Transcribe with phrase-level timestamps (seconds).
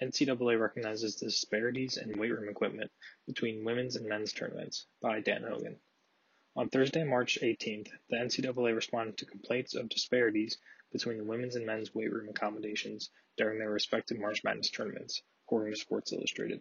[0.00, 2.90] NCAA recognizes the disparities in weight room equipment
[3.26, 5.80] between women's and men's tournaments by Dan Hogan.
[6.54, 10.58] On Thursday, March 18th, the NCAA responded to complaints of disparities
[10.92, 15.74] between the women's and men's weight room accommodations during their respective March Madness tournaments, according
[15.74, 16.60] to Sports Illustrated.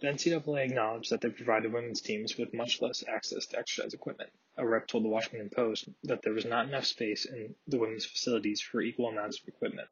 [0.00, 4.32] The NCAA acknowledged that they provided women's teams with much less access to exercise equipment.
[4.56, 8.06] A rep told the Washington Post that there was not enough space in the women's
[8.06, 9.88] facilities for equal amounts of equipment.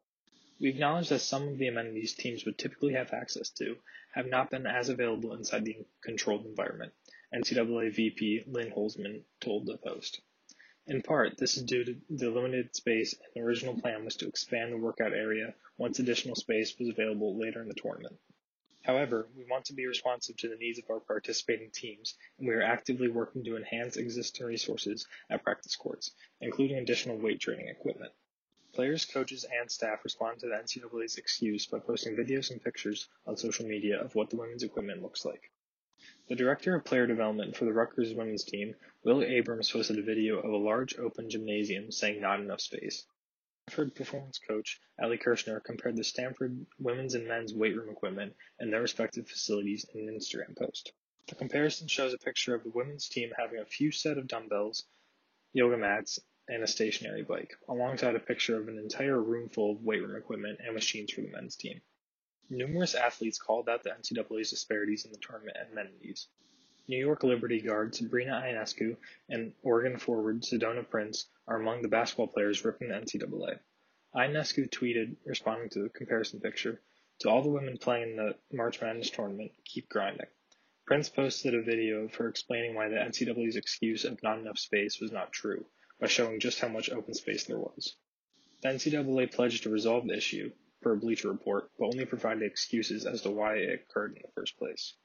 [0.61, 3.77] We acknowledge that some of the amenities teams would typically have access to
[4.11, 6.91] have not been as available inside the controlled environment,
[7.33, 10.19] NCAA VP Lynn Holzman told the Post.
[10.85, 14.27] In part, this is due to the limited space, and the original plan was to
[14.27, 18.19] expand the workout area once additional space was available later in the tournament.
[18.81, 22.53] However, we want to be responsive to the needs of our participating teams, and we
[22.55, 28.11] are actively working to enhance existing resources at practice courts, including additional weight training equipment.
[28.79, 33.35] Players, coaches, and staff responded to the NCAA's excuse by posting videos and pictures on
[33.35, 35.51] social media of what the women's equipment looks like.
[36.29, 40.39] The director of player development for the Rutgers women's team, Will Abrams, posted a video
[40.39, 43.05] of a large open gymnasium saying not enough space.
[43.67, 48.71] Stanford performance coach Ali Kershner compared the Stanford women's and men's weight room equipment and
[48.71, 50.93] their respective facilities in an Instagram post.
[51.27, 54.85] The comparison shows a picture of the women's team having a few set of dumbbells,
[55.51, 59.83] yoga mats, and a stationary bike, alongside a picture of an entire room full of
[59.83, 61.79] weight room equipment and machines for the men's team.
[62.49, 66.27] Numerous athletes called out the NCAA's disparities in the tournament amenities.
[66.87, 68.97] New York Liberty guard Sabrina Ionescu
[69.29, 73.59] and Oregon forward Sedona Prince are among the basketball players ripping the NCAA.
[74.15, 76.81] Ionescu tweeted, responding to the comparison picture,
[77.19, 80.25] to all the women playing in the March Madness tournament, keep grinding.
[80.87, 84.99] Prince posted a video of her explaining why the NCAA's excuse of not enough space
[84.99, 85.63] was not true,
[85.99, 87.95] by showing just how much open space there was.
[88.61, 93.05] The NCAA pledged to resolve the issue, per a Bleacher Report, but only provided excuses
[93.05, 94.95] as to why it occurred in the first place.